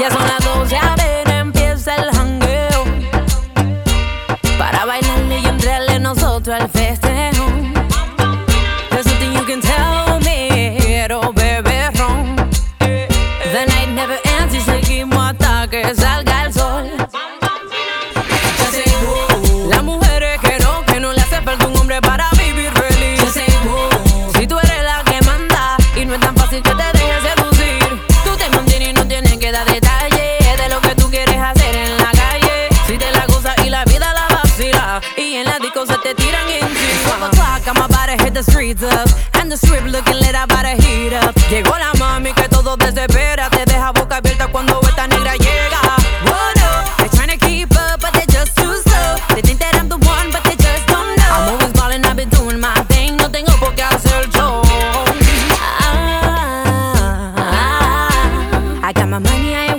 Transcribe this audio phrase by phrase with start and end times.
[0.00, 2.84] Ya son las 12, a ver, empieza el jangueo.
[4.56, 7.19] Para bailarle y entrarle nosotros al festejo.
[38.78, 39.08] Up.
[39.34, 41.34] And the strip looking lit, about to heat up.
[41.50, 43.50] Llegó la mami que todo desespera.
[43.50, 45.80] Te deja boca abierta cuando esta negra llega.
[46.98, 49.16] They're trying to keep up, but they're just too slow.
[49.34, 51.32] They think that I'm the one, but they just don't know.
[51.32, 53.16] I'm always ballin', I've been doing my thing.
[53.16, 54.62] No tengo por qué hacer show.
[55.82, 59.69] Ah, ah, I got my money, I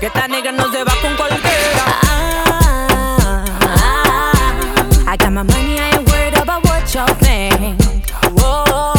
[0.00, 1.84] Que esta negra no se va con cualquiera.
[3.72, 4.52] Ah,
[5.06, 7.80] I got my money, I ain't worried about what y'all think.
[8.34, 8.92] Whoa.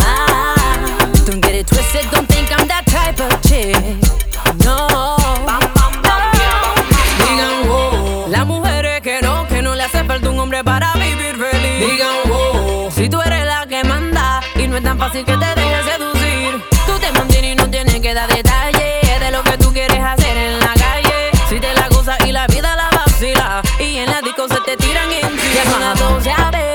[0.00, 0.54] Ah,
[1.26, 3.76] don't get it twisted, don't think I'm that type of chick.
[4.64, 4.88] No.
[7.18, 8.26] Digan wow.
[8.30, 11.90] Las mujeres que no, que no le hace falta un hombre para vivir feliz.
[11.90, 12.90] Digan wow.
[12.90, 16.05] Si tú eres la que manda y no es tan fácil que te dejes seducir,
[18.16, 21.30] da detalle de lo que tú quieres hacer en la calle.
[21.50, 24.74] Si te la gozas y la vida la vacila, y en la disco se te
[24.78, 25.54] tiran encima.
[25.54, 26.65] Y es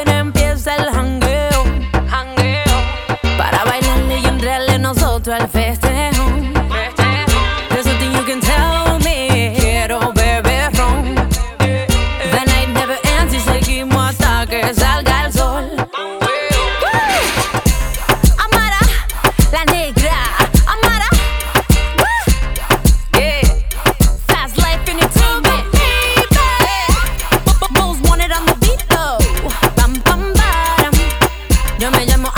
[31.82, 32.32] Yo me llamo